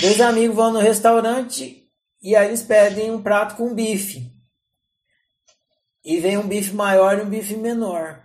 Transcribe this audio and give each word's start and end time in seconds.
Dois 0.00 0.20
amigos 0.20 0.54
vão 0.54 0.72
no 0.72 0.78
restaurante 0.78 1.90
e 2.22 2.36
aí 2.36 2.48
eles 2.48 2.62
pedem 2.62 3.10
um 3.10 3.22
prato 3.22 3.56
com 3.56 3.74
bife. 3.74 4.30
E 6.04 6.20
vem 6.20 6.36
um 6.36 6.46
bife 6.46 6.74
maior 6.74 7.18
e 7.18 7.22
um 7.22 7.28
bife 7.28 7.56
menor. 7.56 8.22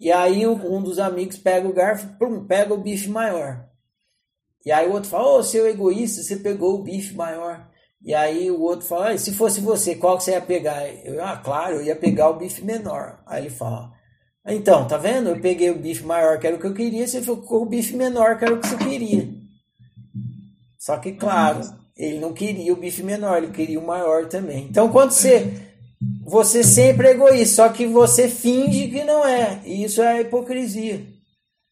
E 0.00 0.10
aí 0.10 0.46
um 0.46 0.82
dos 0.82 0.98
amigos 0.98 1.38
pega 1.38 1.68
o 1.68 1.72
garfo, 1.72 2.08
pum, 2.18 2.44
pega 2.44 2.74
o 2.74 2.78
bife 2.78 3.08
maior. 3.08 3.64
E 4.64 4.72
aí 4.72 4.88
o 4.88 4.92
outro 4.92 5.08
fala, 5.08 5.28
ô, 5.28 5.38
oh, 5.38 5.42
seu 5.44 5.68
egoísta, 5.68 6.22
você 6.22 6.36
pegou 6.36 6.74
o 6.74 6.82
bife 6.82 7.14
maior. 7.14 7.70
E 8.02 8.12
aí 8.12 8.50
o 8.50 8.60
outro 8.60 8.84
fala, 8.84 9.16
se 9.16 9.32
fosse 9.32 9.60
você, 9.60 9.94
qual 9.94 10.18
que 10.18 10.24
você 10.24 10.32
ia 10.32 10.40
pegar? 10.40 10.86
Eu, 11.04 11.24
ah, 11.24 11.36
claro, 11.36 11.76
eu 11.76 11.82
ia 11.84 11.94
pegar 11.94 12.30
o 12.30 12.36
bife 12.36 12.64
menor. 12.64 13.22
Aí 13.26 13.44
ele 13.44 13.50
fala, 13.50 13.92
então, 14.44 14.88
tá 14.88 14.96
vendo? 14.96 15.30
Eu 15.30 15.40
peguei 15.40 15.70
o 15.70 15.78
bife 15.78 16.04
maior, 16.04 16.38
que 16.40 16.48
era 16.48 16.56
o 16.56 16.58
que 16.58 16.66
eu 16.66 16.74
queria, 16.74 17.06
você 17.06 17.20
ficou 17.20 17.42
com 17.42 17.56
o 17.58 17.66
bife 17.66 17.96
menor, 17.96 18.38
que 18.38 18.44
era 18.44 18.54
o 18.54 18.60
que 18.60 18.66
você 18.66 18.76
queria. 18.76 19.35
Só 20.86 20.96
que, 20.98 21.10
claro, 21.10 21.62
ele 21.96 22.20
não 22.20 22.32
queria 22.32 22.72
o 22.72 22.76
bife 22.76 23.02
menor, 23.02 23.38
ele 23.38 23.50
queria 23.50 23.80
o 23.80 23.84
maior 23.84 24.28
também. 24.28 24.68
Então, 24.70 24.88
quando 24.88 25.10
você 25.10 25.52
você 26.24 26.62
sempre 26.62 27.08
é 27.08 27.10
egoísta, 27.10 27.56
só 27.56 27.68
que 27.70 27.88
você 27.88 28.28
finge 28.28 28.86
que 28.86 29.02
não 29.02 29.26
é. 29.26 29.62
E 29.64 29.82
isso 29.82 30.00
é 30.00 30.20
hipocrisia. 30.20 31.04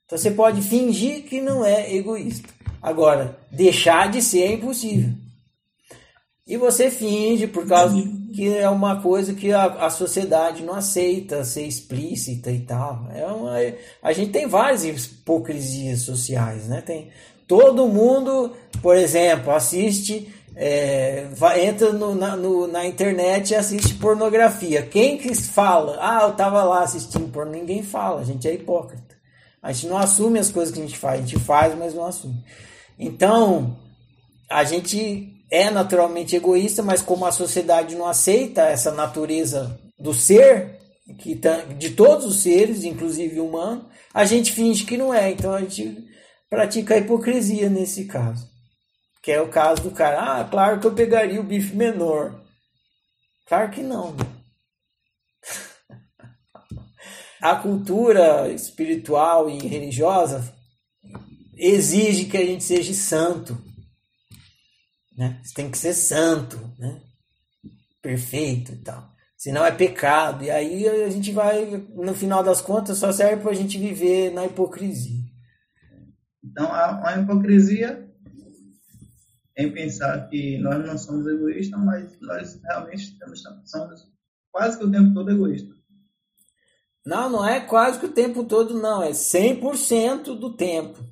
Então 0.05 0.19
você 0.19 0.33
pode 0.33 0.63
fingir 0.63 1.23
que 1.23 1.41
não 1.41 1.65
é 1.65 1.95
egoísta. 1.95 2.49
Agora, 2.83 3.39
deixar 3.53 4.11
de 4.11 4.21
ser 4.21 4.43
é 4.43 4.53
impossível. 4.55 5.11
E 6.45 6.57
você 6.57 6.91
finge 6.91 7.47
por 7.47 7.69
causa 7.69 7.95
que 8.35 8.53
é 8.53 8.69
uma 8.69 9.01
coisa 9.01 9.33
que 9.33 9.53
a, 9.53 9.65
a 9.65 9.91
sociedade 9.91 10.65
não 10.65 10.75
aceita 10.75 11.45
ser 11.45 11.63
explícita 11.63 12.51
e 12.51 12.61
tal. 12.61 13.07
É 13.15 13.25
uma, 13.27 13.55
a 14.03 14.13
gente 14.13 14.33
tem 14.33 14.49
várias 14.49 14.85
hipocrisias 14.85 16.01
sociais, 16.01 16.67
né? 16.67 16.81
Tem 16.81 17.11
todo 17.47 17.87
mundo, 17.87 18.53
por 18.83 18.97
exemplo, 18.97 19.53
assiste 19.53 20.29
é, 20.57 21.29
vai, 21.33 21.65
entra 21.65 21.93
no, 21.93 22.15
na, 22.15 22.37
no, 22.37 22.67
na, 22.67 22.85
internet 22.85 23.51
e 23.51 23.55
assiste 23.57 23.95
pornografia. 23.95 24.83
Quem 24.83 25.17
que 25.17 25.35
fala? 25.35 25.97
Ah, 26.01 26.25
eu 26.25 26.33
tava 26.33 26.63
lá 26.65 26.83
assistindo 26.83 27.31
porno. 27.31 27.53
Ninguém 27.53 27.83
fala, 27.83 28.21
a 28.21 28.25
gente 28.25 28.47
é 28.49 28.55
hipócrita. 28.55 29.15
A 29.63 29.73
gente 29.73 29.87
não 29.87 29.97
assume 29.97 30.39
as 30.39 30.51
coisas 30.51 30.73
que 30.75 30.81
a 30.81 30.85
gente 30.85 30.99
faz, 30.99 31.21
a 31.21 31.23
gente 31.23 31.39
faz, 31.39 31.77
mas 31.77 31.95
não 31.95 32.05
assume. 32.05 32.45
Então, 32.99 33.77
a 34.49 34.63
gente 34.63 35.44
é 35.55 35.71
naturalmente 35.71 36.35
egoísta, 36.35 36.83
mas 36.83 37.01
como 37.01 37.25
a 37.25 37.31
sociedade 37.31 37.95
não 37.95 38.09
aceita 38.09 38.63
essa 38.63 38.91
natureza 38.91 39.79
do 39.97 40.13
ser, 40.13 40.81
que 41.21 41.37
tá, 41.37 41.59
de 41.59 41.91
todos 41.91 42.25
os 42.27 42.41
seres, 42.41 42.83
inclusive 42.83 43.39
humano, 43.39 43.89
a 44.13 44.25
gente 44.25 44.51
finge 44.51 44.85
que 44.85 44.97
não 44.97 45.15
é. 45.15 45.31
Então 45.31 45.55
a 45.55 45.61
gente 45.61 46.09
pratica 46.51 46.95
a 46.95 46.99
hipocrisia 46.99 47.71
nesse 47.71 48.07
caso. 48.07 48.51
Que 49.23 49.31
é 49.31 49.41
o 49.41 49.49
caso 49.49 49.83
do 49.83 49.93
cara, 49.93 50.41
ah, 50.41 50.45
claro 50.45 50.81
que 50.81 50.89
eu 50.89 50.93
pegaria 50.93 51.41
o 51.41 51.45
bife 51.45 51.77
menor. 51.77 52.35
Claro 53.47 53.71
que 53.71 53.81
não. 53.81 54.11
Né? 54.13 54.27
a 57.41 57.55
cultura 57.55 58.49
espiritual 58.49 59.49
e 59.49 59.59
religiosa 59.69 60.53
exige 61.57 62.25
que 62.25 62.37
a 62.37 62.45
gente 62.45 62.65
seja 62.65 62.93
santo. 62.93 63.57
Né? 65.17 65.41
Você 65.43 65.55
tem 65.55 65.71
que 65.71 65.79
ser 65.79 65.95
santo, 65.95 66.59
né? 66.79 67.01
perfeito 68.05 68.73
e 68.73 68.77
tal. 68.77 69.15
Senão 69.37 69.65
é 69.65 69.73
pecado. 69.73 70.45
E 70.45 70.51
aí 70.51 70.87
a 70.87 71.09
gente 71.09 71.33
vai, 71.33 71.65
no 71.95 72.15
final 72.15 72.43
das 72.43 72.61
contas, 72.61 72.99
só 72.99 73.11
serve 73.11 73.43
para 73.43 73.51
a 73.51 73.55
gente 73.55 73.79
viver 73.79 74.31
na 74.33 74.45
hipocrisia. 74.45 75.25
Então, 76.43 76.67
a, 76.67 77.09
a 77.09 77.21
hipocrisia 77.21 78.07
em 79.57 79.73
pensar 79.73 80.29
que 80.29 80.59
nós 80.59 80.85
não 80.85 80.99
somos 80.99 81.27
egoístas, 81.27 81.81
mas 81.83 82.21
nós 82.21 82.61
realmente 82.65 83.17
somos 83.65 84.09
quase 84.51 84.79
que 84.79 84.85
o 84.85 84.91
tempo 84.91 85.15
todo 85.15 85.31
egoístas. 85.31 85.75
Não, 87.07 87.29
não 87.29 87.47
é 87.47 87.61
quase 87.61 88.01
que 88.01 88.07
o 88.07 88.13
tempo 88.13 88.45
todo, 88.45 88.81
não. 88.81 89.03
É 89.03 89.11
100% 89.11 90.39
do 90.39 90.57
tempo. 90.57 91.05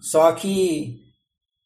Só 0.00 0.32
que 0.32 1.11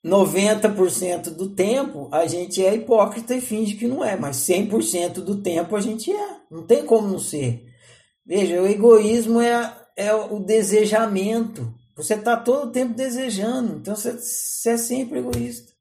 90% 0.07 1.31
do 1.31 1.51
tempo 1.51 2.09
a 2.13 2.27
gente 2.29 2.65
é 2.65 2.73
hipócrita 2.73 3.35
e 3.35 3.41
finge 3.41 3.75
que 3.75 3.89
não 3.89 4.05
é, 4.05 4.15
mas 4.17 4.37
100% 4.37 5.15
do 5.15 5.43
tempo 5.43 5.75
a 5.75 5.81
gente 5.81 6.13
é. 6.13 6.37
Não 6.49 6.65
tem 6.65 6.87
como 6.87 7.09
não 7.09 7.19
ser. 7.19 7.67
Veja, 8.25 8.63
o 8.63 8.67
egoísmo 8.67 9.41
é, 9.41 9.77
é 9.97 10.15
o 10.15 10.39
desejamento. 10.39 11.75
Você 11.97 12.15
está 12.15 12.37
todo 12.37 12.69
o 12.69 12.71
tempo 12.71 12.95
desejando, 12.95 13.79
então 13.79 13.97
você, 13.97 14.13
você 14.13 14.71
é 14.71 14.77
sempre 14.77 15.19
egoísta. 15.19 15.73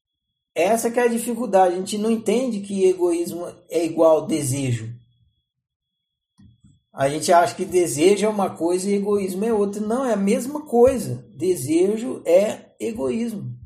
Essa 0.55 0.89
que 0.89 0.99
é 0.99 1.03
a 1.03 1.07
dificuldade. 1.07 1.75
A 1.75 1.77
gente 1.77 1.97
não 1.97 2.09
entende 2.09 2.61
que 2.61 2.85
egoísmo 2.85 3.45
é 3.69 3.85
igual 3.85 4.25
desejo. 4.25 4.91
A 6.91 7.09
gente 7.09 7.31
acha 7.31 7.53
que 7.53 7.65
desejo 7.65 8.25
é 8.25 8.29
uma 8.29 8.49
coisa 8.49 8.89
e 8.89 8.95
egoísmo 8.95 9.43
é 9.45 9.53
outra. 9.53 9.81
Não, 9.81 10.05
é 10.05 10.13
a 10.13 10.17
mesma 10.17 10.61
coisa. 10.61 11.27
Desejo 11.35 12.23
é 12.25 12.71
egoísmo. 12.79 13.64